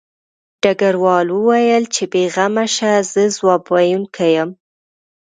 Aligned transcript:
ډګروال 0.61 1.27
وویل 1.31 1.83
چې 1.95 2.03
بې 2.11 2.23
غمه 2.33 2.65
شه 2.75 2.91
زه 3.11 3.21
ځواب 3.35 3.63
ویونکی 3.73 4.29
یم 4.35 4.49